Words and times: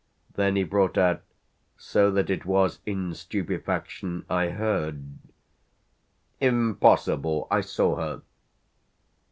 Then 0.33 0.55
he 0.55 0.63
brought 0.63 0.97
out 0.97 1.21
so 1.77 2.09
that 2.09 2.31
it 2.31 2.43
was 2.43 2.79
in 2.87 3.13
stupefaction 3.13 4.25
I 4.31 4.49
heard: 4.49 5.03
"Impossible! 6.39 7.47
I 7.51 7.61
saw 7.61 7.97
her." 7.97 8.21